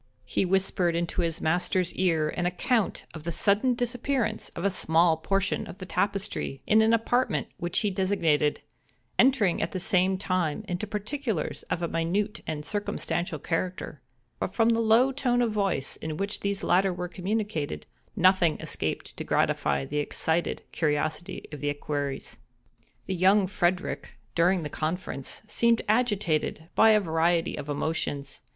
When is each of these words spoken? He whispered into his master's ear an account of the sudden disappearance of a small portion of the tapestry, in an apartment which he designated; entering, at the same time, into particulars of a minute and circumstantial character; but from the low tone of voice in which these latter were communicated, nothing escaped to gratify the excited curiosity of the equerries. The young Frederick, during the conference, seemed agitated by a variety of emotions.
He 0.25 0.45
whispered 0.45 0.95
into 0.95 1.21
his 1.21 1.41
master's 1.41 1.93
ear 1.93 2.27
an 2.29 2.47
account 2.47 3.05
of 3.13 3.21
the 3.21 3.31
sudden 3.31 3.75
disappearance 3.75 4.49
of 4.55 4.65
a 4.65 4.71
small 4.71 5.15
portion 5.17 5.67
of 5.67 5.77
the 5.77 5.85
tapestry, 5.85 6.63
in 6.65 6.81
an 6.81 6.91
apartment 6.91 7.49
which 7.57 7.81
he 7.81 7.91
designated; 7.91 8.61
entering, 9.19 9.61
at 9.61 9.73
the 9.73 9.79
same 9.79 10.17
time, 10.17 10.65
into 10.67 10.87
particulars 10.87 11.61
of 11.69 11.83
a 11.83 11.87
minute 11.87 12.41
and 12.47 12.65
circumstantial 12.65 13.37
character; 13.37 14.01
but 14.39 14.55
from 14.55 14.69
the 14.69 14.79
low 14.79 15.11
tone 15.11 15.39
of 15.39 15.51
voice 15.51 15.97
in 15.97 16.17
which 16.17 16.39
these 16.39 16.63
latter 16.63 16.91
were 16.91 17.07
communicated, 17.07 17.85
nothing 18.15 18.59
escaped 18.59 19.15
to 19.17 19.23
gratify 19.23 19.85
the 19.85 19.99
excited 19.99 20.63
curiosity 20.71 21.45
of 21.51 21.59
the 21.61 21.69
equerries. 21.69 22.37
The 23.05 23.13
young 23.13 23.45
Frederick, 23.45 24.09
during 24.33 24.63
the 24.63 24.67
conference, 24.71 25.43
seemed 25.45 25.83
agitated 25.87 26.69
by 26.73 26.89
a 26.89 26.99
variety 26.99 27.55
of 27.55 27.69
emotions. 27.69 28.41